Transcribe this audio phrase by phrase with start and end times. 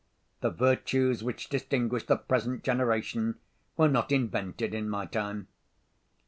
[0.39, 3.35] the virtues which distinguish the present generation
[3.77, 5.47] were not invented in my time.